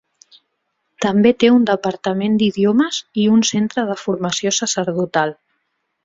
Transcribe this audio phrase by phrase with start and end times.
[1.05, 5.35] També té un Departament d'Idiomes i un Centre de Formació Sacerdotal.